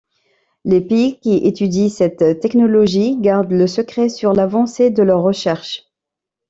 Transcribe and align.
Les 0.65 0.81
pays 0.81 1.19
qui 1.19 1.35
étudient 1.45 1.87
cette 1.87 2.39
technologie 2.39 3.17
gardent 3.19 3.51
le 3.51 3.67
secret 3.67 4.09
sur 4.09 4.33
l'avancée 4.33 4.89
de 4.89 5.03
leurs 5.03 5.21
recherches. 5.21 5.83